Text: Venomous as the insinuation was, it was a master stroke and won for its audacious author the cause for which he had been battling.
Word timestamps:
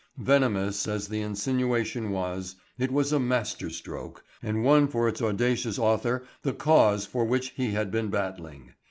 Venomous 0.17 0.87
as 0.87 1.07
the 1.09 1.21
insinuation 1.21 2.09
was, 2.09 2.55
it 2.79 2.91
was 2.91 3.13
a 3.13 3.19
master 3.19 3.69
stroke 3.69 4.25
and 4.41 4.63
won 4.65 4.87
for 4.87 5.07
its 5.07 5.21
audacious 5.21 5.77
author 5.77 6.23
the 6.41 6.53
cause 6.53 7.05
for 7.05 7.23
which 7.23 7.51
he 7.51 7.69
had 7.73 7.91
been 7.91 8.07
battling. 8.09 8.73